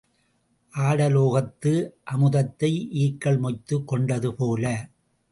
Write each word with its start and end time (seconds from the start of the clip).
ஆட 0.73 1.09
லோகத்து 1.09 1.73
அமுதத்தை 2.11 2.71
ஈக்கள் 3.01 3.37
மொய்த்துக் 3.37 3.87
கொண்டது 3.87 4.35
போல. 4.35 4.65